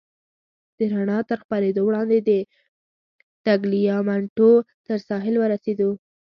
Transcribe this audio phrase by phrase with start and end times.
[0.77, 2.31] د رڼا تر خپرېدو وړاندې د
[3.45, 4.51] ټګلیامنټو
[4.87, 5.89] تر ساحل ورسېدو.